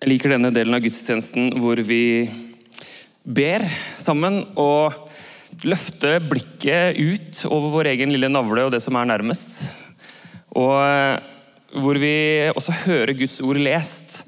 [0.00, 2.24] Jeg liker denne delen av gudstjenesten hvor vi
[3.20, 3.60] ber
[4.00, 4.94] sammen og
[5.68, 9.58] løfter blikket ut over vår egen lille navle og det som er nærmest.
[10.56, 11.18] Og eh,
[11.84, 12.14] hvor vi
[12.48, 14.22] også hører Guds ord lest.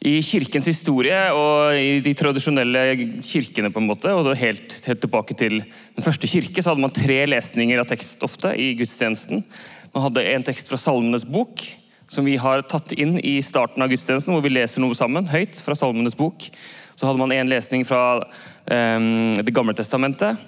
[0.00, 2.86] I kirkens historie og i de tradisjonelle
[3.20, 6.94] kirkene, på en måte, og helt, helt tilbake til den første kirke, så hadde man
[6.96, 9.44] tre lesninger av tekst ofte i gudstjenesten.
[9.92, 11.66] Man hadde en tekst fra Salmenes bok,
[12.08, 15.58] som vi har tatt inn i starten av gudstjenesten, hvor vi leser noe sammen, høyt,
[15.60, 16.48] fra Salmenes bok.
[16.96, 20.40] Så hadde man en lesning fra um, Det gamle testamentet,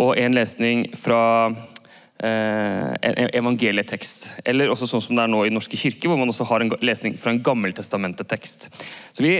[0.00, 1.20] og en lesning fra
[1.52, 4.30] uh, en evangelietekst.
[4.48, 6.72] Eller også sånn som det er nå i Norske kirke, hvor man også har en
[6.82, 8.70] lesning fra en gammeltestamentet-tekst.
[9.12, 9.36] Så vi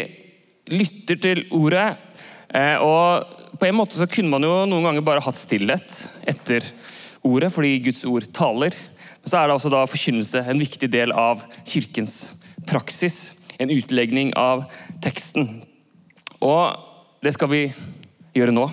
[0.70, 1.94] lytter til ordet,
[2.52, 6.66] uh, og på en måte så kunne man jo noen ganger bare hatt stillhet etter
[7.24, 8.76] ordet, fordi Guds ord taler.
[9.24, 12.34] Så er det også da forkynnelse en viktig del av kirkens
[12.68, 13.32] praksis.
[13.58, 14.66] En utlegning av
[15.04, 15.62] teksten.
[16.44, 16.76] Og
[17.24, 17.62] det skal vi
[18.36, 18.66] gjøre nå.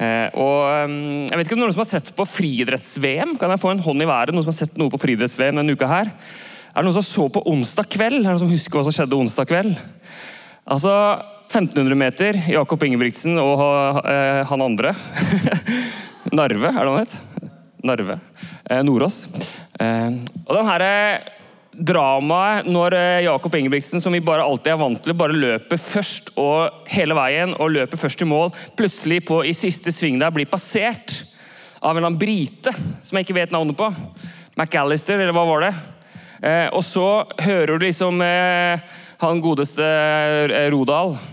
[0.00, 3.36] Eh, og mm, jeg vet ikke om noen som har sett på friidretts-VM?
[3.40, 4.32] Kan jeg få en hånd i været?
[4.34, 6.14] Noen som har sett noe på friidretts-VM denne uka her?
[6.70, 8.22] Er det noen som så på onsdag kveld?
[8.22, 9.74] Er det noen som husker hva som skjedde onsdag kveld?
[10.70, 10.94] Altså
[11.50, 14.94] 1500 meter, Jakob Ingebrigtsen og uh, han andre.
[16.38, 17.16] Narve, er det han het?
[17.86, 18.18] Narve.
[18.64, 19.26] Eh, Nordås.
[19.80, 20.10] Eh,
[20.46, 21.28] og den her eh,
[21.70, 26.32] dramaet når eh, Jakob Ingebrigtsen, som vi bare alltid er vant til, bare løper først
[26.40, 30.50] og hele veien og løper først til mål, plutselig på, i siste sving der blir
[30.50, 31.22] passert
[31.80, 32.74] av en eller annen brite
[33.06, 33.88] som jeg ikke vet navnet på.
[34.58, 35.74] McAllister, eller hva var det?
[36.44, 37.06] Eh, og så
[37.40, 38.82] hører du liksom eh,
[39.20, 39.84] han godeste
[40.72, 41.29] Rodal ja,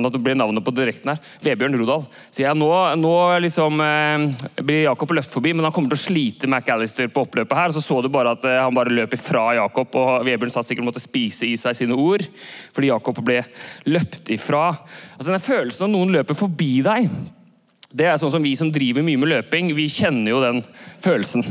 [0.00, 1.20] nå blir navnet på direkten her.
[1.44, 2.06] Vebjørn Rodal.
[2.30, 3.12] Sier jeg, nå, nå
[3.44, 7.58] liksom, eh, blir Jakob løpt forbi, men han kommer til å slite McAllister på oppløpet
[7.58, 7.74] her.
[7.74, 10.86] Så så du bare at eh, han bare løp ifra Jakob, og Vebjørn satt sikkert
[10.86, 12.24] og måtte spise i seg sine ord.
[12.72, 13.42] Fordi Jakob ble
[13.90, 14.70] løpt ifra.
[15.18, 17.10] Altså Den følelsen av noen løper forbi deg,
[17.92, 20.62] det er sånn som vi som driver mye med løping, vi kjenner jo den
[21.04, 21.44] følelsen.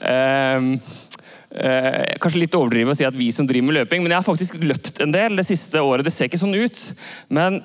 [0.00, 0.70] Um,
[1.52, 4.24] Eh, kanskje litt overdrive å si at vi som driver med løping, men jeg har
[4.24, 6.06] faktisk løpt en del det siste året.
[6.06, 6.84] Det ser ikke sånn ut,
[7.28, 7.60] men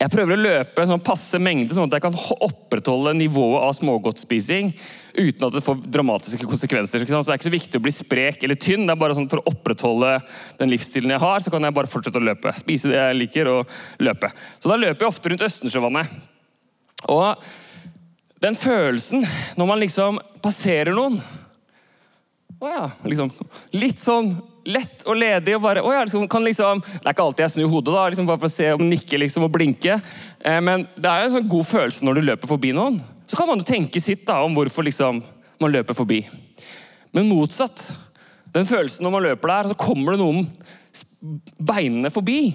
[0.00, 3.74] jeg prøver å løpe en sånn passe mengde, sånn at jeg kan opprettholde nivået av
[3.76, 4.72] smågodtspising
[5.12, 7.04] uten at det får dramatiske konsekvenser.
[7.04, 8.86] Så det er ikke så viktig å bli sprek eller tynn.
[8.88, 10.14] det er bare sånn For å opprettholde
[10.58, 12.54] den livsstilen jeg har, så kan jeg bare fortsette å løpe.
[12.56, 14.32] Spise det jeg liker, og løpe.
[14.58, 16.16] Så da løper jeg ofte rundt Østensjøvannet.
[17.12, 17.44] Og
[18.42, 19.28] den følelsen
[19.60, 21.20] når man liksom passerer noen
[22.62, 22.82] å ja.
[23.02, 23.30] Liksom,
[23.74, 25.56] litt sånn lett og ledig.
[25.56, 28.04] og bare, å ja, liksom, kan liksom, Det er ikke alltid jeg snur hodet, da,
[28.12, 29.98] liksom, bare for å se om nikke liksom, og blinke.
[30.38, 33.00] Eh, men det er jo en sånn god følelse når du løper forbi noen.
[33.26, 35.22] Så kan man jo tenke sitt da, om hvorfor liksom,
[35.62, 36.22] man løper forbi.
[37.12, 37.82] Men motsatt.
[38.52, 40.46] Den følelsen når man løper der, så kommer det noen
[41.58, 42.52] beinene forbi.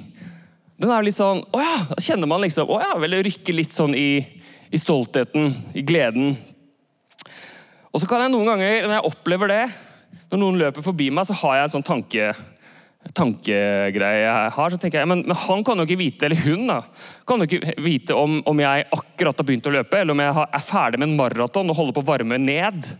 [0.78, 1.78] Den er litt sånn Å ja!
[1.90, 4.22] Da kjenner man liksom Å ja, vel rykke litt sånn i,
[4.69, 6.35] i stoltheten, i gleden.
[7.90, 9.63] Og så kan jeg noen ganger, når jeg opplever det,
[10.31, 12.31] når noen løper forbi meg, så har jeg en sånn tanke,
[13.15, 14.73] tankegreie jeg har.
[14.73, 16.81] Så tenker jeg, men, men, han kan jo ikke vite, eller hun da,
[17.27, 20.35] kan jo ikke vite om, om jeg akkurat har begynt å løpe, eller om jeg
[20.39, 22.91] har, er ferdig med en maraton og holder på å varme ned.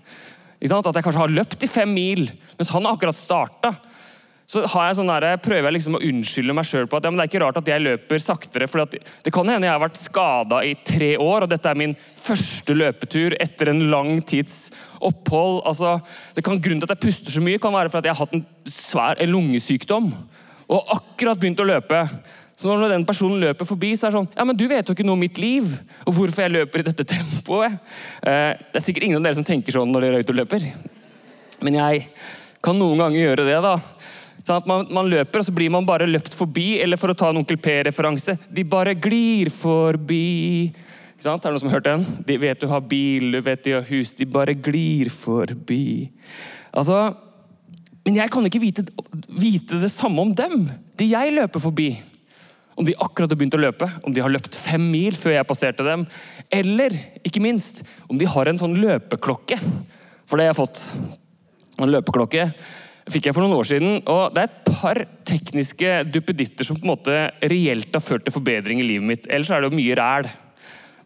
[0.58, 2.26] At jeg kanskje har løpt i fem mil,
[2.58, 3.76] mens han har akkurat starta
[4.48, 7.20] så jeg sånn der, prøver jeg liksom å unnskylde meg sjøl på at ja, det
[7.20, 8.70] er ikke rart at jeg løper saktere.
[8.72, 11.96] for Det kan hende jeg har vært skada i tre år, og dette er min
[12.16, 14.70] første løpetur etter en lang tids
[15.04, 15.60] opphold.
[15.68, 15.98] Altså,
[16.38, 18.24] det kan, grunnen til at jeg puster så mye, kan være for at jeg har
[18.24, 20.14] hatt en svær lungesykdom
[20.68, 22.06] og akkurat begynt å løpe.
[22.58, 24.96] Så når den personen løper forbi, så er det sånn Ja, men du vet jo
[24.96, 25.74] ikke noe om mitt liv,
[26.08, 27.76] og hvorfor jeg løper i dette tempoet.
[28.24, 30.40] Eh, det er sikkert ingen av dere som tenker sånn når dere er ute og
[30.40, 30.70] løper.
[31.68, 32.08] Men jeg
[32.64, 33.76] kan noen ganger gjøre det, da.
[34.48, 36.78] Sånn at man, man, løper, og så blir man bare løpt forbi.
[36.80, 40.70] Eller for å ta en Onkel P-referanse de bare glir forbi.
[41.18, 41.44] Ikke sant?
[41.44, 42.06] Er det noen som har hørt den?
[42.30, 44.16] De vet du har bil, du vet de har hus.
[44.16, 46.08] De bare glir forbi.
[46.72, 47.10] Altså,
[48.08, 48.86] Men jeg kan ikke vite,
[49.28, 51.90] vite det samme om dem, de jeg løper forbi.
[52.80, 55.50] Om de akkurat har begynt å løpe, om de har løpt fem mil før jeg
[55.50, 56.06] passerte dem.
[56.48, 56.96] Eller,
[57.28, 59.60] ikke minst, om de har en sånn løpeklokke.
[60.24, 60.86] For det jeg har jeg fått.
[61.84, 62.48] En løpeklokke
[63.12, 64.00] fikk jeg for noen år siden.
[64.06, 68.36] og Det er et par tekniske duppeditter som på en måte reelt har ført til
[68.36, 69.28] forbedring i livet mitt.
[69.30, 70.30] Ellers er det jo mye ræl.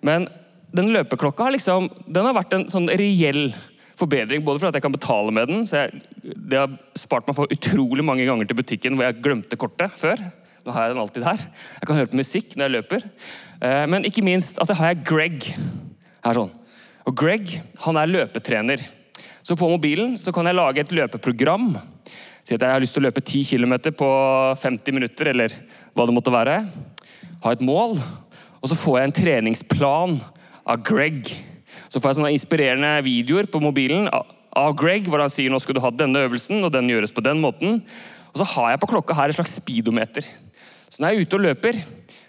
[0.06, 0.28] Men
[0.76, 3.52] den løpeklokka har liksom, den har vært en sånn reell
[4.00, 4.44] forbedring.
[4.46, 8.06] Både fordi jeg kan betale med den, så jeg, det har spart meg for utrolig
[8.08, 10.24] mange ganger til butikken hvor jeg glemte kortet før.
[10.66, 11.46] Nå har jeg den alltid her.
[11.80, 13.06] Jeg kan høre på musikk når jeg løper.
[13.62, 15.48] Eh, men ikke minst at jeg har jeg Greg
[16.22, 16.52] her sånn.
[17.10, 17.56] Og Greg
[17.86, 18.84] han er løpetrener.
[19.42, 21.74] Så på mobilen så kan jeg lage et løpeprogram
[22.42, 24.10] Si at jeg har lyst til å løpe 10 km på
[24.58, 25.54] 50 minutter, eller
[25.94, 26.58] hva det måtte være.
[27.44, 28.00] Ha et mål.
[28.62, 30.16] Og så får jeg en treningsplan
[30.66, 31.30] av Greg.
[31.90, 35.78] Så får jeg sånne inspirerende videoer på mobilen av Greg, hvor han sier nå skal
[35.78, 37.84] du ha denne øvelsen, og den gjøres på den måten.
[38.34, 40.26] Og så har jeg på klokka her et slags speedometer.
[40.90, 41.82] Så når jeg er ute og løper,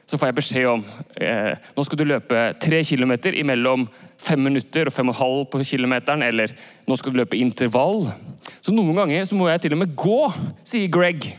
[0.06, 0.82] så får jeg beskjed om
[1.22, 3.86] eh, nå skal du løpe tre kilometer imellom
[4.22, 6.52] fem minutter og fem og en halv på kilometeren, eller
[6.88, 8.06] nå skal du løpe intervall.
[8.60, 10.20] Så noen ganger så må jeg til og med gå,
[10.66, 11.30] sier Greg.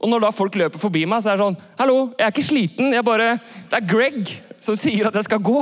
[0.00, 2.50] Og når da folk løper forbi meg, så er det sånn Hallo, jeg er ikke
[2.50, 2.92] sliten.
[2.92, 3.38] jeg bare,
[3.70, 5.60] Det er Greg som sier at jeg skal gå.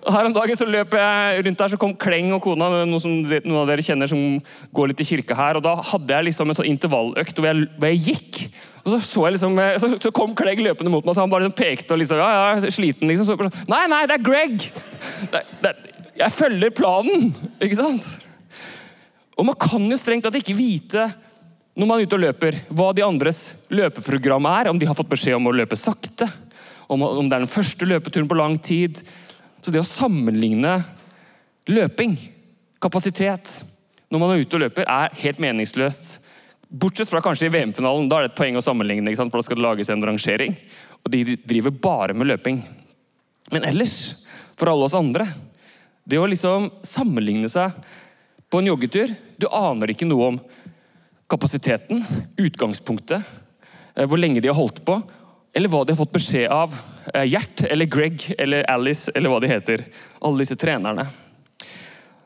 [0.00, 3.00] Og Her om dagen så løp jeg rundt der, så kom Kleng og kona, noen,
[3.02, 4.38] som, noen av dere kjenner som
[4.76, 5.58] går litt i kirka her.
[5.58, 8.40] og Da hadde jeg liksom en sånn intervalløkt hvor jeg, hvor jeg gikk.
[8.80, 11.58] Og så, så, liksom, så, så kom Clegg løpende mot meg, så han bare liksom
[11.58, 13.28] pekte og liksom Ja, ja, sliten, liksom.
[13.28, 14.68] Så, nei, nei, det er Greg!
[15.32, 15.76] Det, det,
[16.20, 17.30] jeg følger planen,
[17.60, 18.08] ikke sant?
[19.40, 21.08] Og man kan jo strengt tatt ikke vite
[21.78, 23.38] når man er ute og løper, hva de andres
[23.72, 24.68] løpeprogram er.
[24.68, 26.26] Om de har fått beskjed om å løpe sakte,
[26.90, 29.00] om, om det er den første løpeturen på lang tid
[29.60, 30.78] så det å sammenligne
[31.70, 32.16] løping,
[32.80, 33.52] kapasitet,
[34.10, 36.16] når man er ute og løper, er helt meningsløst.
[36.70, 38.08] Bortsett fra kanskje i VM-finalen.
[38.10, 40.56] Da er det et poeng å sammenligne, for da skal det lages en rangering.
[41.04, 42.62] Og de driver bare med løping.
[43.50, 44.14] Men ellers,
[44.58, 45.24] for alle oss andre
[46.04, 47.72] Det å liksom sammenligne seg
[48.50, 50.38] på en joggetur Du aner ikke noe om
[51.30, 52.02] kapasiteten,
[52.42, 53.22] utgangspunktet,
[53.94, 54.96] eh, hvor lenge de har holdt på,
[55.54, 56.74] eller hva de har fått beskjed av
[57.14, 59.84] Eh, Gjert eller Greg eller Alice eller hva de heter.
[60.20, 61.06] Alle disse trenerne.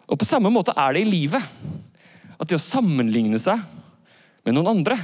[0.05, 1.43] Og På samme måte er det i livet.
[2.35, 3.61] At det å sammenligne seg
[4.45, 4.99] med noen andre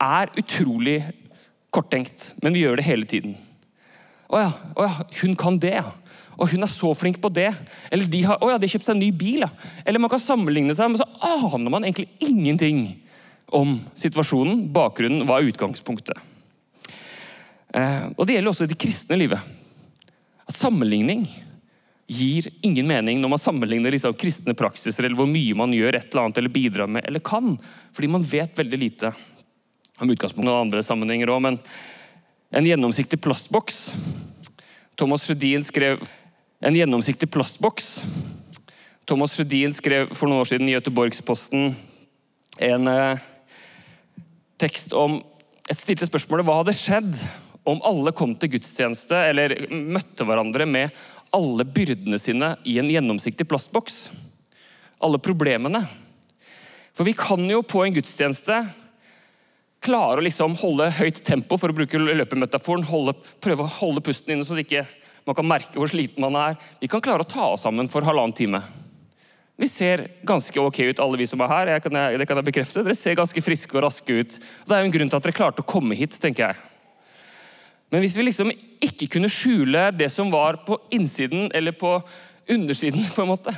[0.00, 1.00] er utrolig
[1.74, 3.34] korttenkt, men vi gjør det hele tiden.
[4.30, 5.90] Å ja, å ja hun kan det, ja.
[6.38, 7.50] Og hun er så flink på det.
[7.90, 9.42] Eller de har, å ja, de kjøpt seg en ny bil.
[9.42, 9.50] Ja.
[9.84, 12.86] Eller man kan sammenligne seg, men så aner man egentlig ingenting
[13.50, 14.68] om situasjonen.
[14.72, 16.22] Bakgrunnen hva er utgangspunktet.
[17.74, 19.40] Eh, og det gjelder også i det kristne livet.
[20.48, 21.26] At sammenligning
[22.08, 26.06] gir ingen mening når man sammenligner liksom kristne praksiser eller hvor mye man gjør et
[26.08, 27.56] eller annet eller bidrar med eller kan.
[27.92, 29.12] Fordi man vet veldig lite
[29.98, 31.42] om utgangspunktet og andre sammenhenger òg.
[31.44, 31.60] Men
[32.54, 33.90] en gjennomsiktig plastboks
[34.98, 36.00] Thomas Rudin skrev
[36.58, 38.00] en gjennomsiktig plastboks.
[39.06, 41.68] Thomas Rudin skrev for noen år siden i Göteborgsposten
[42.66, 43.20] en eh,
[44.58, 45.20] tekst om
[45.70, 47.14] et stilte spørsmålet hva hadde skjedd
[47.68, 50.94] om alle kom til gudstjeneste eller møtte hverandre med
[51.36, 54.06] alle byrdene sine i en gjennomsiktig plastboks.
[55.04, 55.82] Alle problemene.
[56.96, 58.62] For vi kan jo på en gudstjeneste
[59.84, 62.86] klare å liksom holde høyt tempo, for å bruke løpemetaforen.
[62.88, 64.86] Holde, prøve å holde pusten inne så man ikke
[65.28, 66.56] kan merke hvor sliten man er.
[66.80, 68.62] Vi kan klare å ta oss sammen for halvannen time.
[69.58, 71.70] Vi ser ganske ok ut, alle vi som er her.
[71.82, 72.82] Kan, det kan jeg bekrefte.
[72.86, 74.36] Dere ser ganske friske og raske ut.
[74.38, 76.77] Det er jo en grunn til at dere klarte å komme hit, tenker jeg.
[77.88, 78.52] Men hvis vi liksom
[78.84, 81.96] ikke kunne skjule det som var på innsiden eller på
[82.48, 83.54] undersiden, på en måte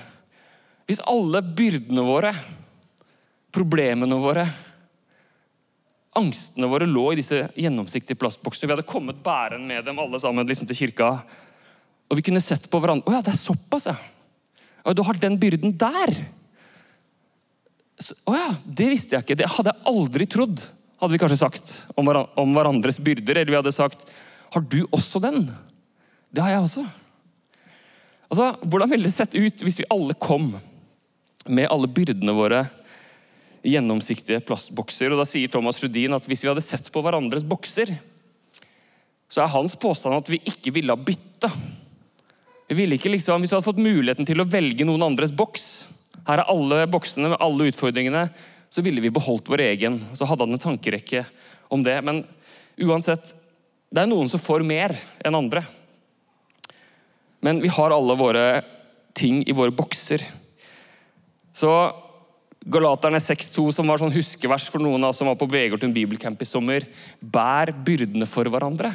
[0.86, 2.32] Hvis alle byrdene våre,
[3.54, 4.46] problemene våre,
[6.18, 10.46] angstene våre lå i disse gjennomsiktige plastboksene Vi hadde kommet bærende med dem alle sammen
[10.46, 11.12] liksom til kirka.
[12.10, 13.98] Og vi kunne sett på hverandre Å ja, det er såpass, ja.
[14.86, 16.14] Og du har den byrden der.
[18.24, 19.36] Å ja, det visste jeg ikke.
[19.42, 20.62] Det hadde jeg aldri trodd
[21.00, 22.10] hadde vi kanskje sagt om,
[22.54, 23.40] hverandres byrder.
[23.40, 24.04] Eller vi hadde sagt
[24.54, 25.44] Har du også den?
[26.30, 26.84] Det har jeg også.
[28.30, 30.52] Altså, Hvordan ville det sett ut hvis vi alle kom
[31.50, 32.64] med alle byrdene våre
[33.62, 35.12] i gjennomsiktige plastbokser?
[35.12, 37.96] Og Da sier Thomas Rudin at hvis vi hadde sett på hverandres bokser,
[39.30, 41.50] så er hans påstand at vi ikke ville ha bytta.
[42.70, 45.86] Vi ville ikke liksom, Hvis vi hadde fått muligheten til å velge noen andres boks
[46.28, 48.28] Her er alle boksene med alle utfordringene
[48.70, 49.98] så ville vi beholdt vår egen.
[50.14, 51.24] Så hadde han en tankerekke
[51.74, 51.96] om det.
[52.06, 52.22] Men
[52.78, 53.34] uansett,
[53.90, 54.94] det er noen som får mer
[55.26, 55.64] enn andre.
[57.42, 58.44] Men vi har alle våre
[59.16, 60.22] ting i våre bokser.
[61.52, 61.72] Så
[62.60, 66.42] Galaterne 6,2, som var sånn huskevers for noen av oss som var på Vegårtun bibelcamp
[66.44, 66.84] i sommer,
[67.20, 68.92] bær byrdene for hverandre.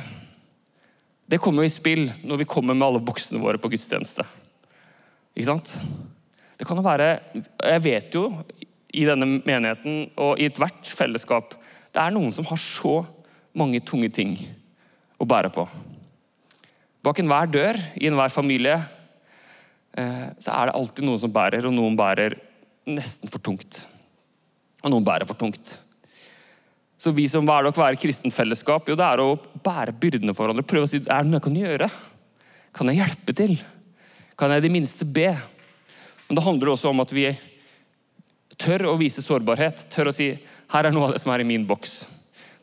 [1.26, 4.24] Det kommer jo i spill når vi kommer med alle boksene våre på gudstjeneste.
[5.34, 5.74] Ikke sant?
[6.56, 8.30] Det kan jo være Jeg vet jo
[8.96, 11.58] i denne menigheten og i ethvert fellesskap.
[11.92, 13.02] Det er noen som har så
[13.58, 14.38] mange tunge ting
[15.20, 15.66] å bære på.
[17.06, 18.80] Bak enhver dør i enhver familie
[19.96, 22.38] eh, så er det alltid noen som bærer, og noen bærer
[22.90, 23.84] nesten for tungt.
[24.84, 25.78] Og noen bærer for tungt.
[26.98, 30.46] Så vi som hver å være kristent fellesskap, jo, det er å bære byrdene for
[30.46, 30.66] hverandre.
[30.66, 31.90] Prøve å si er det noe jeg kan gjøre.
[32.76, 33.54] Kan jeg hjelpe til?
[34.40, 35.30] Kan jeg i det minste be?
[36.26, 37.28] Men det handler også om at vi
[38.58, 39.86] tør å vise sårbarhet.
[39.94, 40.32] Tør å si
[40.74, 42.02] her er noe av det som er i min boks.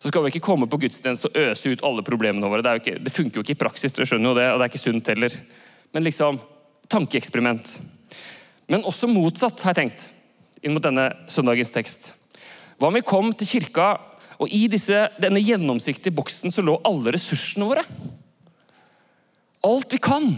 [0.03, 2.65] Så skal vi ikke komme på gudstjeneste og øse ut alle problemene våre.
[2.67, 4.71] Det, ikke, det funker jo ikke i praksis, dere skjønner jo det, og det er
[4.73, 5.37] ikke sunt heller.
[5.95, 6.41] Men liksom
[6.91, 7.77] tankeeksperiment.
[8.67, 10.09] Men også motsatt, har jeg tenkt,
[10.59, 12.09] inn mot denne søndagens tekst.
[12.81, 13.93] Hva om vi kom til kirka,
[14.43, 17.87] og i disse, denne gjennomsiktige boksen så lå alle ressursene våre?
[19.63, 20.33] Alt vi kan.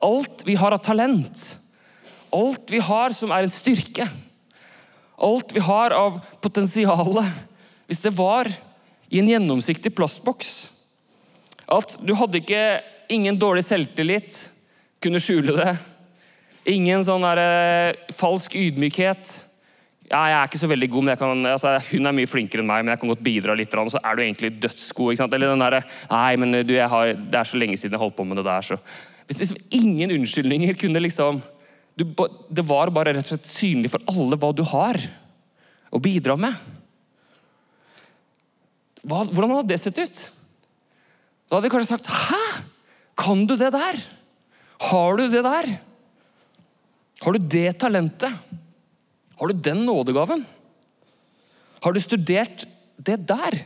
[0.00, 1.44] Alt vi har av talent.
[2.32, 4.08] Alt vi har som er en styrke.
[5.20, 7.20] Alt vi har av potensial.
[7.84, 8.48] Hvis det var
[9.10, 10.70] i en gjennomsiktig plastboks.
[11.70, 12.64] At du hadde ikke
[13.10, 14.46] ingen dårlig selvtillit,
[15.02, 15.74] kunne skjule det.
[16.70, 19.44] Ingen sånn der, eh, falsk ydmykhet.
[20.10, 22.66] Ja, jeg er ikke så veldig god, men kan, altså, hun er mye flinkere enn
[22.66, 23.70] meg, men jeg kan godt bidra litt.
[23.70, 25.12] Så er du egentlig dødsgod.
[25.12, 25.34] ikke sant?
[25.34, 28.26] Eller den derre Nei, men du, har, det er så lenge siden jeg holdt på
[28.26, 28.78] med det der, så
[29.26, 31.42] Hvis liksom ingen unnskyldninger kunne liksom
[31.94, 32.04] du,
[32.50, 34.98] Det var bare rett og slett synlig for alle hva du har
[35.90, 36.54] å bidra med.
[39.06, 40.24] Hva, hvordan hadde det sett ut?
[41.48, 42.42] Da hadde de kanskje sagt Hæ?
[43.20, 44.00] Kan du det der?
[44.90, 45.68] Har du det der?
[47.20, 48.32] Har du det talentet?
[49.40, 50.44] Har du den nådegaven?
[51.84, 52.64] Har du studert
[52.96, 53.58] det der?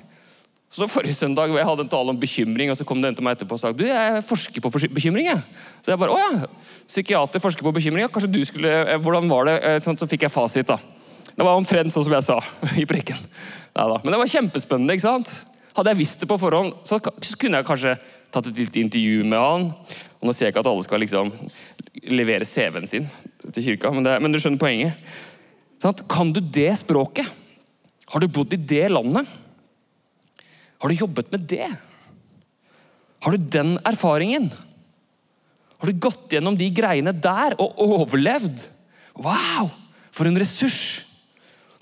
[0.75, 3.19] Så Forrige søndag hvor jeg hadde en tale om bekymring, og så kom det en
[3.19, 5.29] til meg etterpå og sa du, jeg forsker på bekymring.
[5.31, 5.43] Jeg.
[5.85, 6.49] Så jeg bare, å ja,
[6.89, 8.09] Psykiater forsker på bekymring.
[8.11, 9.55] Kanskje du skulle, eh, Hvordan var det?
[9.63, 10.67] Eh, sånn, så fikk jeg fasit.
[10.67, 10.79] da.
[11.31, 12.41] Det var omtrent sånn som jeg sa
[12.83, 13.23] i preken.
[13.75, 14.01] Neida.
[14.05, 14.95] Men det var kjempespennende.
[14.95, 15.31] ikke sant?
[15.75, 17.97] Hadde jeg visst det på forhånd, så kunne jeg kanskje
[18.35, 19.71] tatt et lite intervju med han.
[20.21, 21.33] Og Nå sier jeg ikke at alle skal liksom
[22.15, 23.09] levere CV-en sin
[23.55, 25.17] til kirka, men, det, men du skjønner poenget.
[25.83, 27.27] Sånn kan du det språket?
[28.13, 29.27] Har du bodd i det landet?
[30.81, 31.69] Har du jobbet med det?
[33.25, 34.51] Har du den erfaringen?
[35.81, 38.67] Har du gått gjennom de greiene der og overlevd?
[39.19, 39.71] Wow,
[40.15, 41.05] for en ressurs!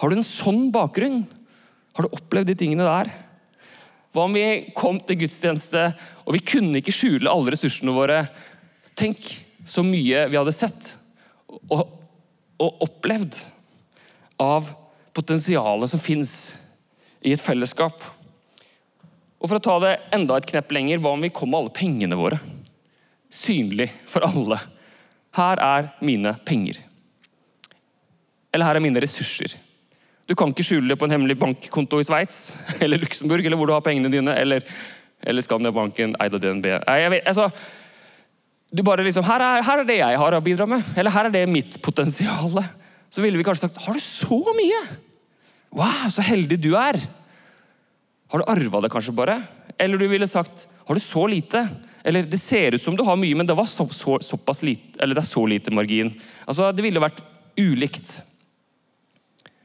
[0.01, 1.23] Har du en sånn bakgrunn?
[1.93, 3.11] Har du opplevd de tingene der?
[4.13, 5.87] Hva om vi kom til gudstjeneste,
[6.27, 8.25] og vi kunne ikke skjule alle ressursene våre?
[8.99, 9.25] Tenk
[9.69, 10.95] så mye vi hadde sett
[11.49, 11.87] og,
[12.61, 13.39] og opplevd
[14.43, 14.73] av
[15.17, 16.35] potensialet som fins
[17.23, 18.05] i et fellesskap.
[19.43, 21.75] Og For å ta det enda et knepp lenger, hva om vi kom med alle
[21.75, 22.39] pengene våre?
[23.33, 24.61] Synlig for alle.
[25.35, 26.79] Her er mine penger.
[28.53, 29.57] Eller her er mine ressurser.
[30.31, 32.43] Du kan ikke skjule det på en hemmelig bankkonto i Sveits
[32.83, 34.67] eller Luxembourg, eller hvor du har pengene dine, eller,
[35.23, 36.69] eller Skandiabanken, eid av DNB.
[36.73, 37.49] Jeg vet, altså,
[38.73, 40.85] du bare liksom, her er, her er, det jeg har å bidra med.
[40.97, 42.62] Eller her er det mitt potensial.
[43.12, 44.79] Så ville vi kanskje sagt Har du så mye?
[45.76, 46.97] Wow, så heldig du er.
[48.33, 49.43] Har du arva det kanskje bare?
[49.76, 51.67] Eller du ville sagt Har du så lite?
[52.02, 54.17] Eller det ser ut som du har mye, men det, så, så,
[54.64, 56.11] lite, det er så lite margin.
[56.47, 57.21] Altså, Det ville vært
[57.61, 58.23] ulikt.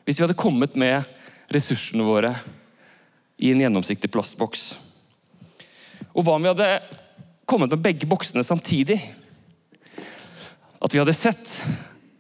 [0.08, 1.04] Hvis vi hadde kommet med
[1.52, 2.30] ressursene våre
[3.44, 4.70] i en gjennomsiktig plastboks.
[6.16, 6.70] Og hva om vi hadde
[7.44, 9.02] kommet med begge boksene samtidig?
[10.80, 11.58] At vi hadde sett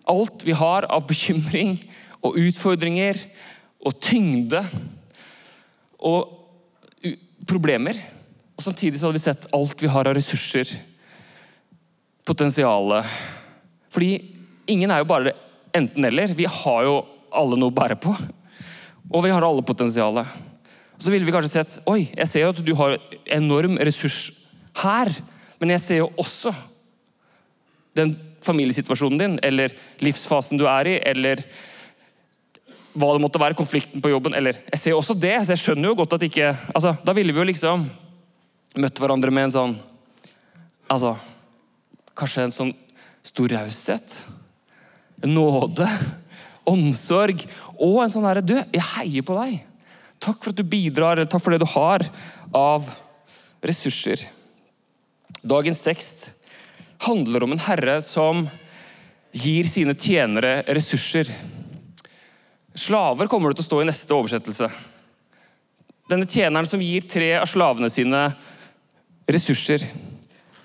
[0.03, 1.77] alt vi har av bekymring
[2.19, 3.23] og utfordringer
[3.79, 4.65] og tyngde
[6.03, 7.07] og
[7.47, 7.95] problemer.
[8.59, 10.75] Og samtidig så hadde vi sett alt vi har av ressurser,
[12.27, 13.07] potensialet.
[13.95, 14.17] Fordi
[14.67, 15.39] ingen er jo bare
[15.71, 16.35] enten-eller.
[16.35, 17.05] Vi har jo
[17.37, 18.13] alle noe å bære på.
[19.07, 20.27] Og vi har alle potensialet.
[20.97, 22.97] Så ville vi kanskje sett Oi, jeg ser jo at du har
[23.37, 24.31] enorm ressurs
[24.81, 25.11] her,
[25.61, 26.53] men jeg ser jo også
[27.97, 28.13] den
[28.45, 29.73] familiesituasjonen din, eller
[30.05, 31.41] livsfasen du er i, eller
[32.97, 35.63] hva det måtte være, konflikten på jobben, eller Jeg ser jo også det, så jeg
[35.63, 37.85] skjønner jo godt at ikke altså, Da ville vi jo liksom
[38.77, 39.75] møtt hverandre med en sånn
[40.89, 41.13] Altså
[42.17, 42.71] Kanskje en sånn
[43.27, 44.13] stor raushet.
[45.27, 45.85] Nåde
[46.67, 47.43] omsorg
[47.75, 49.59] og en sånn herre Du, jeg heier på deg.
[50.23, 52.05] Takk for at du bidrar, takk for det du har
[52.55, 52.87] av
[53.65, 54.23] ressurser.
[55.47, 56.31] Dagens tekst
[57.05, 58.47] handler om en herre som
[59.31, 61.29] gir sine tjenere ressurser.
[62.77, 64.69] Slaver kommer det til å stå i neste oversettelse.
[66.07, 68.29] Denne tjeneren som gir tre av slavene sine
[69.27, 69.83] ressurser.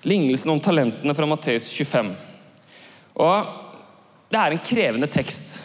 [0.07, 2.13] Lignelsen om talentene fra Matteus 25.
[3.23, 3.59] Og
[4.33, 5.62] Det er en krevende tekst.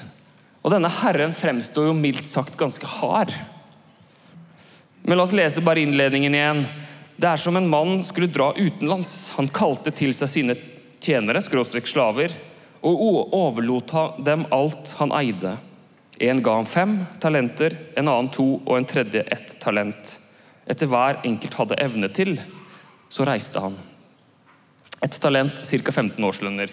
[0.62, 3.32] Og denne herren fremstår jo mildt sagt ganske hard.
[5.02, 6.64] Men la oss lese bare innledningen igjen.
[7.16, 9.32] Det er som en mann skulle dra utenlands.
[9.38, 10.58] Han kalte til seg sine
[11.02, 12.34] tjenere, skråstrek slaver,
[12.82, 13.94] og overlot
[14.26, 15.56] dem alt han eide.
[16.20, 20.16] En ga ham fem talenter, en annen to og en tredje ett talent.
[20.68, 22.36] Etter hver enkelt hadde evne til,
[23.08, 23.78] så reiste han.
[25.02, 25.92] Et talent, ca.
[25.94, 26.72] 15 årslønner.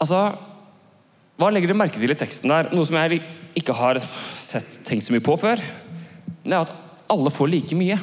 [0.00, 0.20] Altså,
[1.36, 2.70] hva legger dere merke til i teksten der?
[2.72, 3.20] Noe som jeg
[3.56, 4.00] ikke har
[4.40, 5.60] sett, tenkt så mye på før.
[6.42, 6.72] Det er at
[7.12, 7.98] alle får like mye.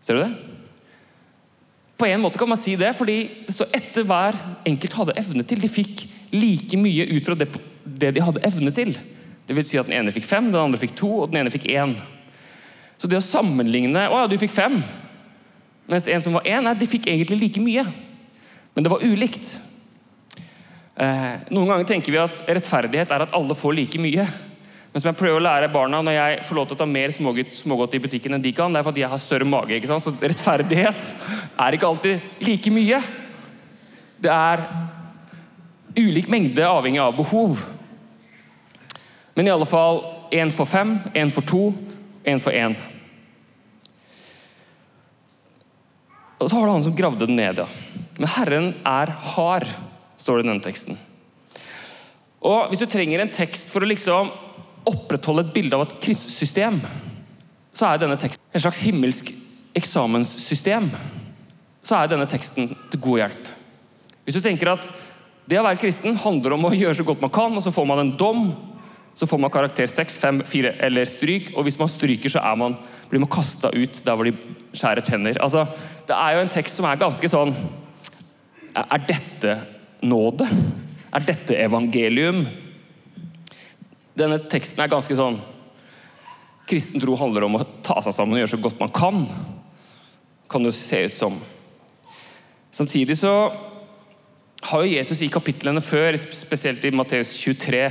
[0.00, 0.30] Ser du det?
[2.00, 5.44] På en måte kan man si det, fordi det står etter hver enkelt hadde evne
[5.44, 5.60] til.
[5.60, 7.50] De fikk like mye ut fra det,
[7.84, 8.94] det de hadde evne til.
[9.44, 11.52] Det vil si at Den ene fikk fem, den andre fikk to, og den ene
[11.52, 11.92] fikk én.
[13.00, 14.80] Så det å sammenligne Å ja, du fikk fem.
[15.90, 17.84] Mens en som var én, de fikk egentlig like mye.
[18.72, 19.58] Men det var ulikt.
[21.00, 24.26] Eh, noen ganger tenker vi at rettferdighet er at alle får like mye.
[24.90, 27.12] Men som jeg prøver å lære barna når jeg får lov til å ta mer
[27.14, 29.76] smågodt, i butikken enn de kan, det er fordi jeg har større mage.
[29.76, 30.04] ikke sant?
[30.04, 31.10] Så rettferdighet
[31.56, 33.00] er ikke alltid like mye.
[34.20, 34.64] Det er
[35.96, 37.62] ulik mengde avhengig av behov.
[39.34, 40.02] Men i alle fall
[40.34, 41.70] én for fem, én for to,
[42.26, 42.74] én for én.
[46.40, 47.68] Og så har du han som gravde den ned, ja.
[48.18, 49.70] Men Herren er hard,
[50.20, 50.98] står det i denne teksten.
[52.40, 54.30] Og Hvis du trenger en tekst for å liksom
[54.88, 56.80] opprettholde et bilde av et kristensystem,
[57.76, 59.30] så er denne teksten en slags himmelsk
[59.76, 60.88] eksamenssystem.
[61.84, 63.50] Så er denne teksten til god hjelp.
[64.24, 64.88] Hvis du tenker at
[65.50, 67.86] det å være kristen handler om å gjøre så godt man kan, og så får
[67.88, 68.50] man en dom,
[69.14, 72.76] så får man karakter 6, 5, 4 eller stryk, og hvis man stryker, så man,
[73.10, 74.34] blir man kasta ut der hvor de
[74.72, 75.40] skjærer tenner.
[75.42, 75.66] Altså,
[76.08, 77.52] det er jo en tekst som er ganske sånn
[78.70, 79.56] Er dette
[80.02, 80.48] nåde?
[81.10, 82.44] Er dette evangelium?
[84.18, 85.40] Denne teksten er ganske sånn
[86.70, 89.24] Kristen tro handler om å ta seg sammen og gjøre så godt man kan.
[90.50, 91.40] Kan det se ut som.
[92.70, 93.32] Samtidig så
[94.70, 97.82] har jo Jesus i kapitlene før, spesielt i Matteus 23,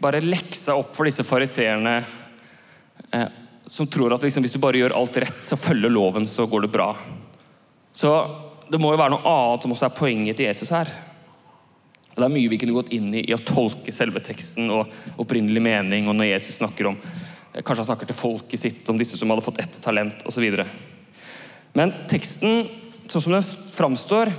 [0.00, 1.98] bare leksa opp for disse fariseerne
[3.12, 3.28] eh,
[3.66, 6.64] som tror at liksom, hvis du bare gjør alt rett, så følger loven, så går
[6.64, 6.90] det bra.
[7.92, 8.12] Så
[8.72, 10.88] det må jo være noe annet som også er poenget til Jesus her.
[12.14, 15.18] Og Det er mye vi kunne gått inn i i å tolke selve teksten og
[15.18, 17.00] opprinnelig mening, og når Jesus snakker om
[17.54, 20.42] Kanskje han snakker til folket sitt om disse som hadde fått ett talent, osv.
[21.78, 22.64] Men teksten,
[23.06, 24.32] sånn som den framstår,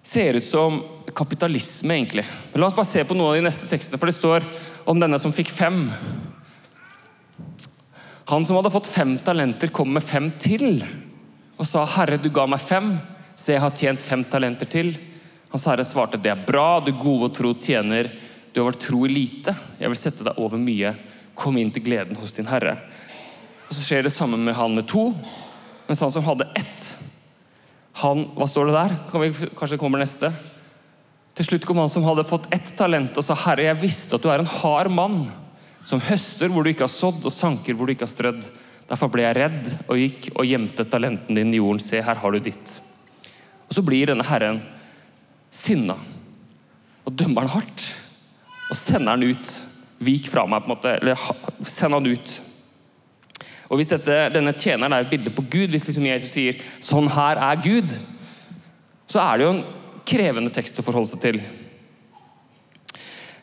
[0.00, 0.80] ser ut som
[1.12, 2.24] kapitalisme, egentlig.
[2.52, 4.48] Men la oss bare se på noen av de neste tekstene, for det står
[4.88, 5.84] om denne som fikk fem.
[8.32, 10.80] Han som hadde fått fem talenter, kom med fem til
[11.58, 12.98] og sa, 'Herre, du ga meg fem.
[13.36, 14.96] Se, jeg har tjent fem talenter til.'
[15.54, 18.10] Hans herre svarte, 'Det er bra, du gode og tro tjener.
[18.52, 19.54] Du har vært tro i lite.
[19.78, 20.96] Jeg vil sette deg over mye.
[21.34, 22.82] Kom inn til gleden hos din herre.'
[23.68, 25.14] Og Så skjer det samme med han med to,
[25.86, 26.96] mens han som hadde ett
[27.94, 28.96] han, Hva står det der?
[29.10, 30.32] Kan vi, kanskje det kommer neste?
[31.36, 34.22] Til slutt kom han som hadde fått ett talent, og sa, 'Herre, jeg visste at
[34.22, 35.30] du er en hard mann.'
[35.84, 38.50] som høster hvor du ikke har sådd, og sanker hvor du ikke har strødd.
[38.88, 41.78] Derfor ble jeg redd og gikk og gjemte talenten din i jorden.
[41.78, 42.80] Se, her har du ditt.
[43.68, 44.62] Og Så blir denne herren
[45.54, 45.96] sinna
[47.04, 47.84] og dømmer han hardt.
[48.72, 49.52] Og sender han ut.
[50.04, 50.96] Vik fra meg, på en måte.
[50.98, 51.20] Eller
[51.68, 52.34] send han ut.
[53.70, 57.08] Og Hvis dette, denne tjeneren er et bilde på Gud, hvis liksom Jesus sier 'sånn
[57.10, 57.98] her er Gud',
[59.08, 59.64] så er det jo en
[60.06, 61.40] krevende tekst å forholde seg til.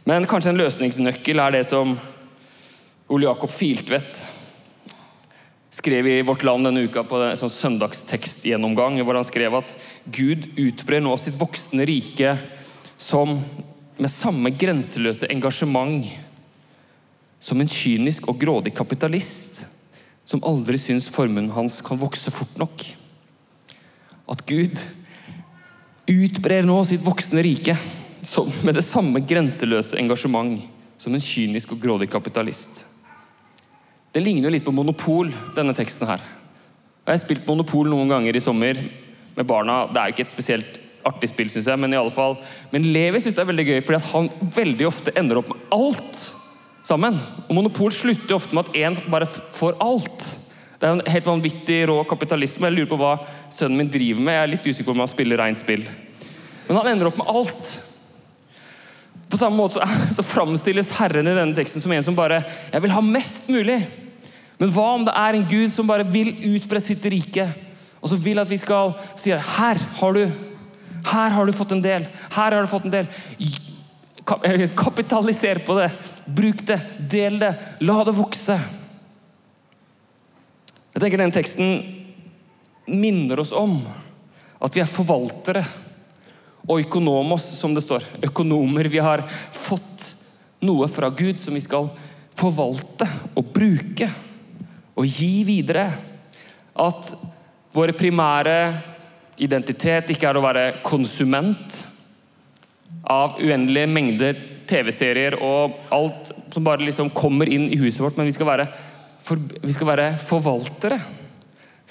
[0.06, 2.00] Men kanskje en løsningsnøkkel er det som
[3.10, 4.26] Ole Jakob Filtvedt
[5.72, 9.72] skrev i Vårt Land denne uka på en sånn søndagstekstgjennomgang, hvor han skrev at
[10.12, 12.36] Gud utbrer nå sitt voksne rike
[13.00, 13.38] som
[14.02, 16.10] med samme grenseløse engasjement
[17.42, 19.64] som en kynisk og grådig kapitalist
[20.28, 22.84] som aldri syns formuen hans kan vokse fort nok.
[24.32, 24.78] At Gud
[26.12, 27.78] utbrer nå sitt voksne rike
[28.62, 30.60] med det samme grenseløse engasjement
[31.02, 32.86] som en kynisk og grådig kapitalist.
[34.12, 36.24] Det ligner jo litt på Monopol, denne teksten her.
[37.06, 38.78] Jeg har spilt Monopol noen ganger i sommer
[39.38, 39.86] med barna.
[39.88, 42.36] Det er jo ikke et spesielt artig spill, syns jeg, men i alle fall.
[42.74, 46.26] Men Levi syns det er veldig gøy, fordi han veldig ofte ender opp med alt
[46.88, 47.17] sammen.
[47.47, 50.28] Og Monopol slutter ofte med at én bare får alt.
[50.82, 52.67] Det er en helt vanvittig rå kapitalisme.
[52.67, 53.13] Jeg lurer på hva
[53.54, 54.36] sønnen min driver med.
[54.36, 55.88] Jeg er litt usikker på om han spiller rent spill.
[56.67, 57.74] Men han ender opp med alt.
[59.32, 59.88] På samme måte så,
[60.19, 62.41] så framstilles Herren i denne teksten som en som bare
[62.74, 63.80] Jeg vil ha mest mulig.
[64.62, 67.47] Men hva om det er en Gud som bare vil utbre sitt rike,
[67.97, 70.26] og som vil at vi skal si her har du
[71.02, 72.06] her har du fått en del.
[72.30, 73.08] Her har du fått en del.
[74.78, 75.89] Kapitaliser på det.
[76.26, 76.78] Bruk det.
[77.10, 77.56] Del det.
[77.82, 78.58] La det vokse.
[80.91, 81.74] Jeg tenker Den teksten
[82.91, 83.80] minner oss om
[84.62, 85.63] at vi er forvaltere
[86.67, 88.06] og økonomos, som det står.
[88.30, 88.91] Økonomer.
[88.91, 89.24] Vi har
[89.56, 90.12] fått
[90.62, 91.89] noe fra Gud som vi skal
[92.38, 94.10] forvalte og bruke
[94.96, 95.88] og gi videre.
[96.80, 97.14] At
[97.76, 98.58] vår primære
[99.42, 101.82] identitet ikke er å være konsument
[103.10, 108.30] av uendelige mengder TV-serier og alt som bare liksom kommer inn i huset vårt, men
[108.30, 108.68] vi skal være,
[109.24, 111.00] for, vi skal være forvaltere.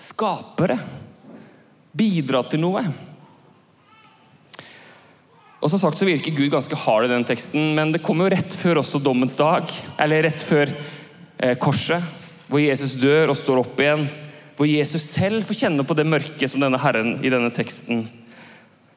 [0.01, 0.79] Skapere.
[1.97, 2.85] Bidra til noe.
[5.61, 8.37] Og som sagt så virker Gud ganske hard i den teksten, men det kommer jo
[8.37, 9.69] rett før også dommens dag.
[10.01, 12.01] Eller rett før eh, korset,
[12.51, 14.09] hvor Jesus dør og står opp igjen.
[14.59, 18.05] Hvor Jesus selv får kjenne på det mørket som denne Herren i denne teksten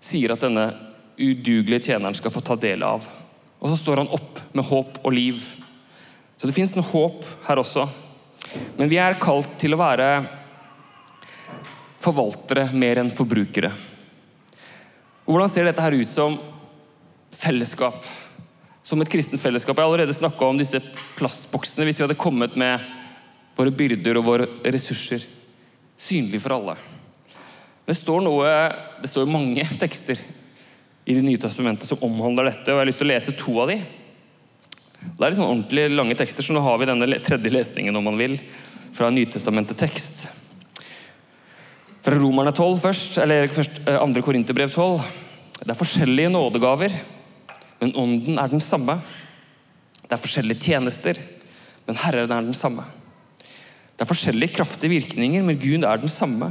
[0.03, 0.71] sier at denne
[1.15, 3.05] udugelige tjeneren skal få ta del av.
[3.61, 5.43] Og så står han opp med håp og liv.
[6.35, 7.85] Så det fins noe håp her også.
[8.75, 10.09] Men vi er kalt til å være
[12.03, 13.71] forvaltere mer enn forbrukere.
[15.23, 16.35] Hvordan ser dette her ut som
[17.39, 18.01] fellesskap?
[18.83, 19.77] Som et kristent fellesskap.
[19.77, 20.81] Jeg har allerede snakka om disse
[21.15, 22.83] plastboksene hvis vi hadde kommet med
[23.57, 25.23] våre byrder og våre ressurser
[25.99, 26.75] synlig for alle.
[27.83, 28.53] Det står noe,
[29.01, 30.19] det står mange tekster
[31.03, 33.57] i Det nye testamentet som omhandler dette, og jeg har lyst til å lese to
[33.59, 33.81] av de.
[35.03, 38.07] Det er litt sånn ordentlig lange tekster, så nå har vi denne tredje lesningen om
[38.07, 38.37] man vil,
[38.95, 40.23] fra Nytestamentet tekst.
[42.07, 43.97] Fra Romerne 12 først, eller først 2.
[43.97, 45.03] Eh, Korinterbrev 12.
[45.59, 46.95] Det er forskjellige nådegaver,
[47.81, 49.01] men ånden er den samme.
[50.03, 51.19] Det er forskjellige tjenester,
[51.83, 52.87] men Herren er den samme.
[54.03, 56.49] Det er forskjellige kraftige virkninger, men Gud er den samme.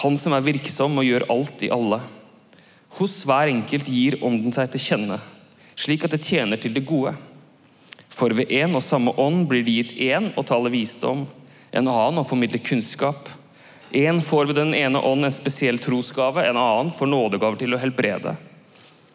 [0.00, 2.00] Han som er virksom og gjør alt i alle.
[2.98, 5.20] Hos hver enkelt gir Ånden seg til kjenne,
[5.78, 7.12] slik at det tjener til det gode.
[8.10, 11.22] For ved én og samme ånd blir det gitt én å tale visdom,
[11.70, 13.30] en annen å formidle kunnskap.
[13.94, 17.82] Én får ved den ene ånd en spesiell trosgave, en annen får nådegaver til å
[17.84, 18.34] helbrede.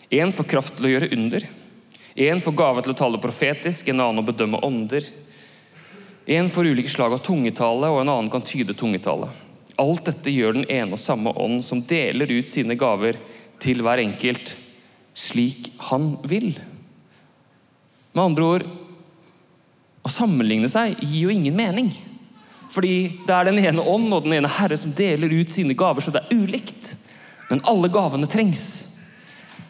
[0.07, 1.51] Én får kraft til å gjøre under.
[2.15, 5.11] Én får gave til å tale profetisk, en annen å bedømme ånder.
[6.27, 9.29] Én får ulike slag av tungetale, og en annen kan tyde tungetale.
[9.79, 13.15] Alt dette gjør den ene og samme ånd, som deler ut sine gaver
[13.63, 14.51] til hver enkelt
[15.15, 16.49] slik han vil.
[18.11, 18.67] Med andre ord
[20.03, 21.93] å sammenligne seg gir jo ingen mening.
[22.75, 26.03] Fordi det er den ene ånd og den ene herre som deler ut sine gaver,
[26.03, 26.91] så det er ulikt.
[27.47, 28.67] Men alle gavene trengs.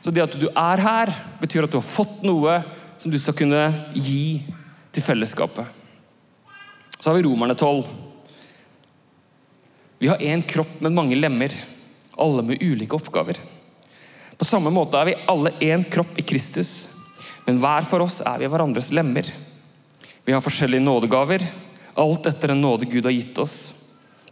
[0.02, 2.63] Så det at du er her, betyr at du har fått noe
[2.98, 4.41] som du skal kunne gi
[4.89, 5.77] til fellesskapet.
[7.08, 7.84] Så har vi Romerne 12.
[10.00, 11.54] Vi har én kropp med mange lemmer,
[12.17, 13.38] alle med ulike oppgaver.
[14.36, 16.74] På samme måte er vi alle én kropp i Kristus,
[17.46, 19.32] men hver for oss er vi hverandres lemmer.
[20.28, 21.48] Vi har forskjellige nådegaver,
[21.96, 23.56] alt etter den nåde Gud har gitt oss.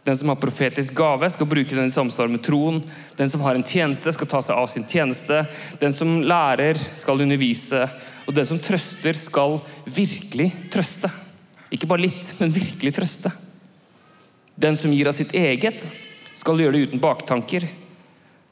[0.03, 2.83] Den som har profetisk gave, skal bruke den i samsvar med troen.
[3.15, 5.45] Den som har en tjeneste, skal ta seg av sin tjeneste.
[5.79, 7.87] Den som lærer, skal undervise.
[8.27, 11.21] Og den som trøster, skal virkelig trøste.
[11.75, 13.31] Ikke bare litt, men virkelig trøste.
[14.55, 15.83] Den som gir av sitt eget,
[16.35, 17.67] skal gjøre det uten baktanker.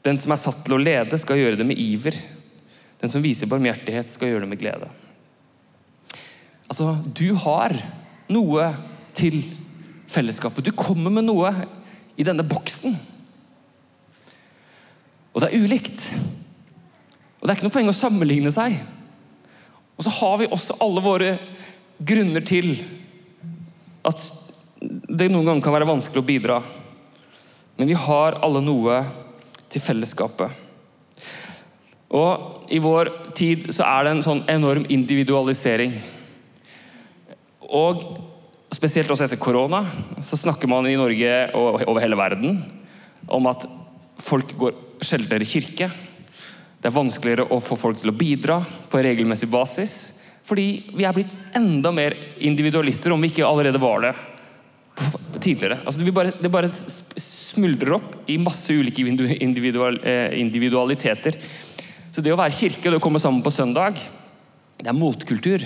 [0.04, 2.18] Den som er satt til å lede, skal gjøre det med iver.
[3.00, 4.90] Den som viser barmhjertighet, skal gjøre det med glede.
[6.68, 7.76] Altså, du har
[8.32, 8.68] noe
[9.16, 9.40] til
[10.10, 10.64] fellesskapet.
[10.64, 11.52] Du kommer med noe
[12.16, 12.96] i denne boksen.
[15.34, 16.04] Og det er ulikt.
[17.40, 18.76] Og det er ikke noe poeng å sammenligne seg.
[19.94, 21.32] Og så har vi også alle våre
[22.04, 22.74] grunner til
[24.04, 24.24] at
[24.84, 26.58] det noen ganger kan være vanskelig å bidra.
[27.76, 29.00] Men vi har alle noe
[29.72, 30.60] til fellesskapet.
[32.14, 35.96] Og I vår tid så er det en sånn enorm individualisering.
[37.74, 38.04] Og
[38.74, 39.82] spesielt også etter korona
[40.22, 42.60] så snakker man i Norge og over hele verden
[43.32, 43.66] om at
[44.22, 45.88] folk går sjeldnere i kirke.
[46.78, 48.60] Det er vanskeligere å få folk til å bidra
[48.92, 49.94] på regelmessig basis.
[50.44, 54.14] Fordi vi er blitt enda mer individualister, om vi ikke allerede var det
[55.40, 55.80] tidligere.
[55.84, 59.02] Altså, det, bare, det bare smuldrer opp i masse ulike
[59.40, 61.38] individual, eh, individualiteter.
[62.12, 63.98] Så det å være kirke og komme sammen på søndag,
[64.78, 65.64] det er motkultur.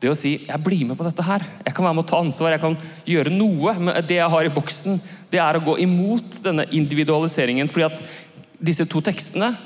[0.00, 2.20] Det å si 'jeg blir med på dette her', jeg kan være med å ta
[2.20, 5.78] ansvar, jeg kan gjøre noe med det jeg har i boksen, det er å gå
[5.78, 7.68] imot denne individualiseringen.
[7.68, 8.02] fordi at
[8.62, 9.56] disse to tekstene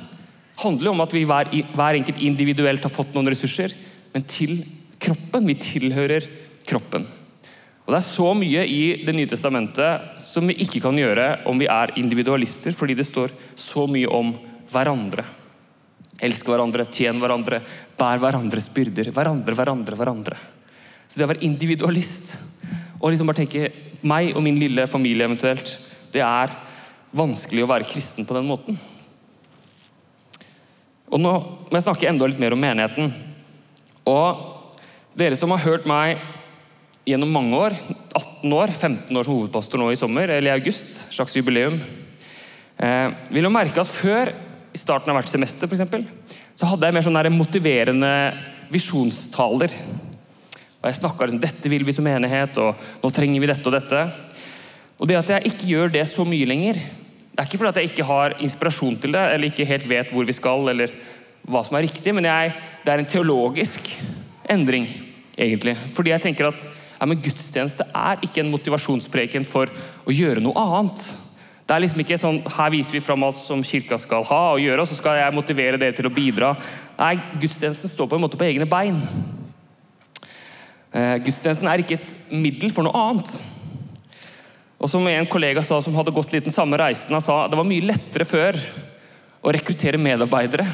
[0.58, 3.72] handler om at vi hver, hver enkelt individuelt har fått noen ressurser,
[4.18, 4.64] men til
[4.98, 5.46] kroppen.
[5.46, 6.26] Vi tilhører
[6.66, 7.06] kroppen.
[7.86, 11.58] Og Det er så mye i Det nye testamentet som vi ikke kan gjøre om
[11.58, 14.34] vi er individualister, fordi det står så mye om
[14.68, 15.24] hverandre.
[16.20, 17.62] Elsk hverandre, tjen hverandre,
[17.96, 19.12] bær hverandres byrder.
[19.14, 20.36] Hverandre, hverandre, hverandre.
[21.06, 22.40] Så det å være individualist
[23.00, 23.70] og liksom bare tenke
[24.02, 25.78] meg og min lille familie eventuelt,
[26.12, 26.50] det er
[27.14, 28.76] vanskelig å være kristen på den måten.
[31.08, 31.32] Og Nå
[31.70, 33.27] må jeg snakke enda litt mer om menigheten.
[34.08, 36.22] Og dere som har hørt meg
[37.08, 37.76] gjennom mange år,
[38.16, 41.78] 18 år, 15 år som hovedpastor nå i sommer, eller i august, slags jubileum,
[42.76, 44.32] eh, vil jo merke at før,
[44.68, 46.04] i starten av hvert semester f.eks.,
[46.58, 48.12] så hadde jeg mer sånn motiverende
[48.72, 49.72] visjonstaler.
[50.78, 53.74] Og jeg snakka om dette vil vi som enighet', og nå trenger vi dette og
[53.74, 54.02] dette.
[54.98, 57.76] Og det at jeg ikke gjør det så mye lenger, det er ikke fordi at
[57.80, 60.90] jeg ikke har inspirasjon til det, eller ikke helt vet hvor vi skal, eller
[61.48, 62.52] hva som er riktig, men jeg,
[62.84, 63.88] det er en teologisk
[64.48, 64.88] endring,
[65.36, 65.76] egentlig.
[65.96, 70.58] Fordi jeg tenker at ja, men gudstjeneste er ikke en motivasjonspreken for å gjøre noe
[70.58, 71.04] annet.
[71.68, 74.62] Det er liksom ikke sånn her viser vi fram alt som kirka skal ha og
[74.64, 76.54] gjøre, og så skal jeg motivere dere til å bidra.
[76.98, 78.98] Nei, gudstjenesten står på en måte på egne bein.
[80.88, 83.34] Eh, gudstjenesten er ikke et middel for noe annet.
[84.78, 87.58] Og som en kollega sa som hadde gått litt den samme reisen, han sa det
[87.58, 88.58] var mye lettere før
[89.44, 90.66] å rekruttere medarbeidere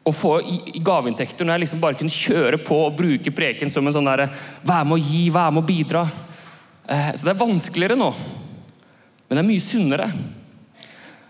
[0.00, 0.32] og få
[0.80, 4.30] gaveinntekter når jeg liksom bare kunne kjøre på og bruke preken som en sånn derre
[4.66, 6.06] Vær med å gi, vær med å bidra.
[6.88, 8.08] Eh, så det er vanskeligere nå.
[9.28, 10.08] Men det er mye sunnere.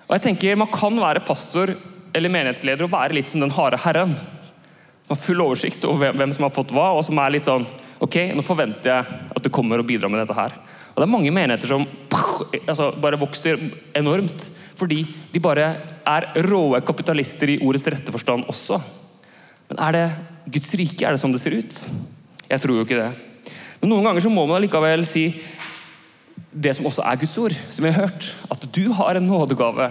[0.06, 1.74] Og jeg tenker Man kan være pastor
[2.14, 4.14] eller menighetsleder og være litt som den harde herren.
[4.14, 7.66] Man har full oversikt over hvem som har fått hva, og som er litt sånn
[8.00, 10.54] Ok, nå forventer jeg at du kommer og bidrar med dette her.
[10.94, 11.82] Og det er mange menigheter som
[12.62, 13.60] altså, bare vokser
[13.98, 14.46] enormt
[14.80, 15.68] fordi de bare
[16.08, 18.80] er råe kapitalister i ordets rette forstand også.
[19.70, 20.06] Men er det
[20.56, 21.04] Guds rike?
[21.04, 21.80] Er det sånn det ser ut?
[22.50, 23.10] Jeg tror jo ikke det.
[23.80, 25.28] Men noen ganger så må man likevel si
[26.50, 28.32] det som også er Guds ord, som vi har hørt.
[28.50, 29.90] At du har en nådegave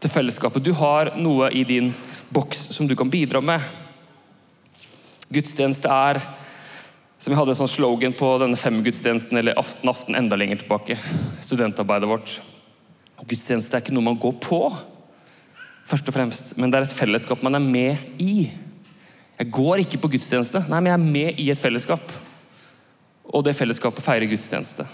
[0.00, 0.64] til fellesskapet.
[0.64, 1.92] Du har noe i din
[2.32, 3.60] boks som du kan bidra med.
[5.30, 6.22] Gudstjeneste er
[7.20, 10.96] som vi hadde en sånn slogan på denne femgudstjenesten, eller Aften aften enda lenger tilbake.
[11.44, 12.38] Studentarbeidet vårt.
[13.28, 14.62] Gudstjeneste er ikke noe man går på,
[15.90, 18.48] først og fremst, men det er et fellesskap man er med i.
[19.40, 22.12] Jeg går ikke på gudstjeneste, nei, men jeg er med i et fellesskap.
[23.30, 24.86] Og det fellesskapet feirer gudstjeneste.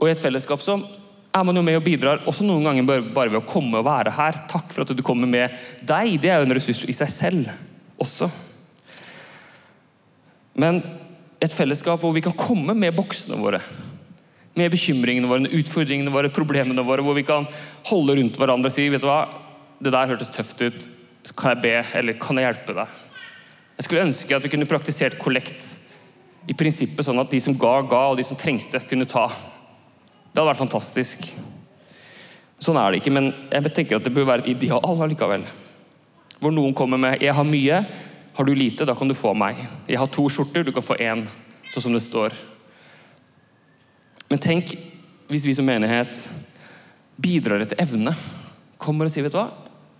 [0.00, 0.78] Og i et fellesskap så
[1.30, 4.14] er man jo med og bidrar, også noen ganger bare ved å komme og være
[4.16, 4.40] her.
[4.50, 5.54] Takk for at du kommer med
[5.86, 6.16] deg.
[6.22, 7.52] Det er jo en ressurs i seg selv
[8.00, 8.30] også.
[10.58, 10.82] Men
[11.40, 13.62] et fellesskap hvor vi kan komme med boksene våre.
[14.60, 17.04] Med bekymringene våre, utfordringene våre, problemene våre.
[17.06, 17.48] Hvor vi kan
[17.88, 19.22] holde rundt hverandre og si vet du hva,
[19.80, 20.88] det der hørtes tøft ut.
[21.32, 22.98] Kan jeg be, eller kan jeg hjelpe deg?
[23.78, 25.64] Jeg skulle ønske at vi kunne praktisert kollekt
[26.48, 29.26] i prinsippet sånn at de som ga, ga, og de som trengte, kunne ta.
[29.30, 31.24] Det hadde vært fantastisk.
[32.60, 35.46] Sånn er det ikke, men jeg tenker at det bør være et ideal allikevel.
[36.40, 37.86] Hvor noen kommer med 'jeg har mye',
[38.34, 39.56] har du lite, da kan du få meg.
[39.88, 41.26] Jeg har to skjorter, du kan få én,
[41.72, 42.32] sånn som det står.
[44.30, 44.76] Men tenk
[45.30, 46.24] hvis vi som menighet
[47.20, 48.14] bidrar etter evne.
[48.80, 49.50] Kommer og sier, 'Vet du hva,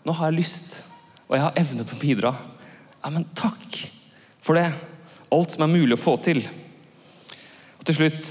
[0.06, 0.82] nå har jeg lyst,
[1.28, 2.36] og jeg har evne til å bidra.'
[3.00, 3.90] Ja, men takk
[4.40, 4.72] for det.
[5.32, 6.42] Alt som er mulig å få til.
[7.78, 8.26] Og til slutt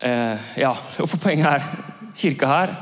[0.00, 1.66] eh, Ja, for poenget her
[2.16, 2.72] Kirka her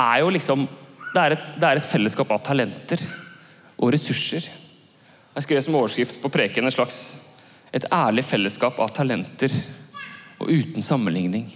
[0.00, 0.64] er jo liksom
[1.12, 3.02] det er, et, det er et fellesskap av talenter
[3.76, 4.46] og ressurser.
[5.36, 7.02] Jeg skrev som overskrift på preken et slags
[7.72, 9.52] et ærlig fellesskap av talenter
[10.42, 11.46] og uten sammenligning.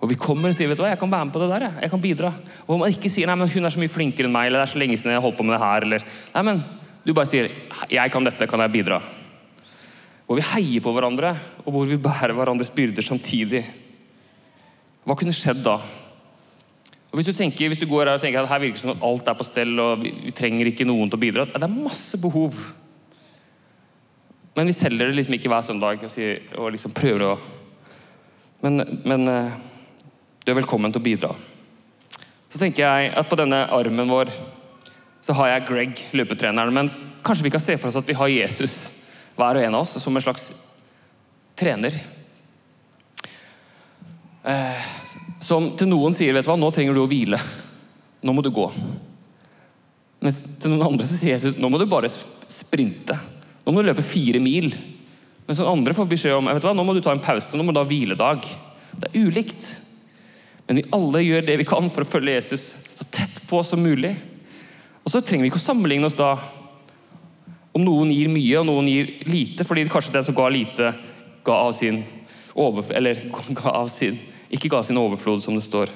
[0.00, 1.66] Og vi kommer og sier vet du hva, jeg kan være med på det der.
[1.84, 2.32] Jeg kan bidra.
[2.66, 4.68] Og man ikke sier nei, men hun er så mye flinkere enn meg, eller det
[4.68, 6.62] er så lenge siden jeg har holdt på med det her, eller nei, men
[7.04, 7.50] du bare sier
[7.90, 9.00] jeg kan dette, kan jeg bidra?
[10.24, 13.64] Hvor vi heier på hverandre, og hvor vi bærer hverandres byrder samtidig.
[15.04, 15.78] Hva kunne skjedd da?
[17.10, 18.92] Og Hvis du tenker, hvis du går her og tenker at her virker det som
[18.94, 21.58] at alt er på stell, og vi, vi trenger ikke noen til å bidra Det
[21.66, 22.54] er masse behov.
[24.54, 27.34] Men vi selger det liksom ikke hver søndag og, sier, og liksom prøver å
[28.60, 29.52] Men, men eh,
[30.44, 31.34] du er velkommen til å bidra.
[32.50, 34.32] Så tenker jeg at på denne armen vår
[35.24, 36.74] så har jeg Greg, løpetreneren.
[36.74, 36.90] Men
[37.24, 38.76] kanskje vi kan se for oss at vi har Jesus,
[39.36, 40.50] hver og en av oss, som en slags
[41.60, 42.00] trener.
[44.44, 44.88] Eh,
[45.44, 47.40] som til noen sier vet du hva, nå trenger du å hvile.
[48.24, 48.66] Nå må du gå.
[50.20, 53.16] Mens til noen andre så sier Jesus nå må du bare sprinte.
[53.64, 54.72] Nå må du løpe fire mil.
[55.50, 57.58] Mens den andre får beskjed om vet hva, nå må du ta en pause.
[57.58, 58.44] Nå må du ha hviledag.
[58.94, 59.66] Det er ulikt.
[60.68, 63.82] Men vi alle gjør det vi kan for å følge Jesus så tett på som
[63.82, 64.12] mulig.
[65.02, 66.36] Og så trenger vi ikke å sammenligne oss da
[67.74, 70.92] om noen gir mye og noen gir lite, fordi kanskje den som ga lite,
[71.46, 72.04] ga av sin
[72.54, 73.18] over, eller
[73.58, 75.90] ga av sin ikke ga sin overflod, som det står.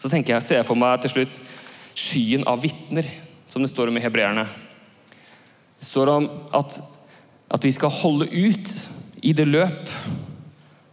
[0.00, 1.40] Så tenker jeg, ser jeg for meg til slutt
[1.96, 3.08] skyen av vitner,
[3.48, 4.46] som det står om i hebreerne.
[5.80, 6.78] Det står om at,
[7.50, 8.70] at vi skal holde ut
[9.26, 9.90] i det løp.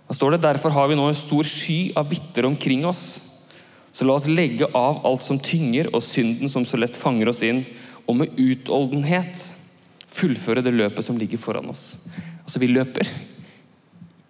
[0.07, 3.19] Da står det derfor har vi nå en stor sky av vitner omkring oss.
[3.91, 7.43] Så la oss legge av alt som tynger, og synden som så lett fanger oss
[7.45, 7.63] inn,
[8.07, 9.41] og med utholdenhet
[10.17, 11.97] fullføre det løpet som ligger foran oss.
[12.45, 13.09] Altså, vi løper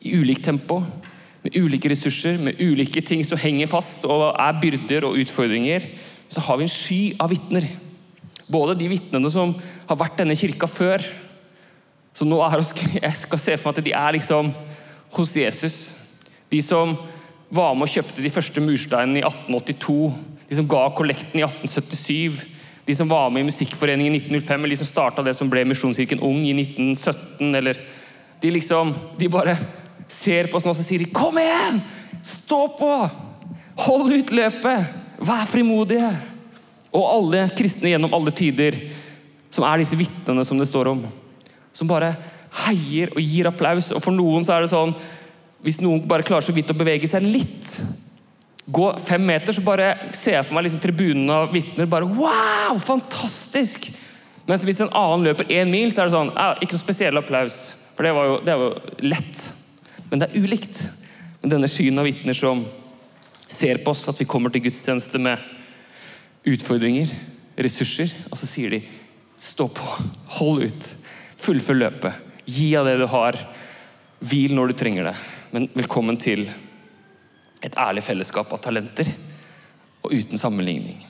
[0.07, 0.81] i ulikt tempo,
[1.43, 5.85] med ulike ressurser, med ulike ting som henger fast og er byrder og utfordringer,
[6.27, 7.67] så har vi en sky av vitner.
[8.51, 9.53] Både de vitnene som
[9.87, 11.03] har vært denne kirka før,
[12.17, 12.63] som nå er
[13.05, 14.51] Jeg skal se for meg at de er liksom
[15.17, 15.77] hos Jesus.
[16.49, 16.95] De som
[17.53, 19.97] var med og kjøpte de første mursteinene i 1882.
[20.49, 22.47] De som ga kollekten i 1877.
[22.87, 25.65] De som var med i Musikkforeningen i 1905, eller de som starta det som ble
[25.67, 27.55] Misjonskirken Ung i 1917.
[27.55, 27.81] eller
[28.41, 29.57] De liksom, de bare
[30.07, 31.81] ser på oss nå og sier de, 'Kom igjen!
[32.23, 32.91] Stå på!
[33.83, 34.87] Hold ut løpet!
[35.19, 36.15] Vær frimodige!'
[36.93, 38.77] Og alle kristne gjennom alle tider,
[39.51, 41.03] som er disse vitnene som det står om.
[41.77, 42.15] Som bare
[42.65, 43.91] heier og gir applaus.
[43.93, 44.95] Og for noen så er det sånn
[45.65, 47.71] Hvis noen bare klarer så vidt å bevege seg litt,
[48.67, 52.77] gå fem meter, så bare ser jeg for meg liksom tribunen av vitner bare Wow!
[52.83, 53.89] Fantastisk!
[54.47, 57.19] Mens hvis en annen løper én mil, så er det sånn ja, Ikke noe spesiell
[57.19, 57.57] applaus.
[57.97, 59.47] For det var jo, det var jo lett.
[60.11, 60.83] Men det er ulikt.
[61.41, 62.61] Men denne skyen av vitner som
[63.47, 65.41] ser på oss, at vi kommer til gudstjeneste med
[66.47, 67.11] utfordringer,
[67.57, 68.81] ressurser, og så sier de
[69.41, 69.87] stå på,
[70.37, 70.87] hold ut,
[71.37, 73.37] fullfør løpet, gi av det du har,
[74.19, 75.15] hvil når du trenger det.
[75.53, 76.47] Men velkommen til
[77.63, 79.09] et ærlig fellesskap av talenter,
[80.05, 81.01] og uten sammenligning.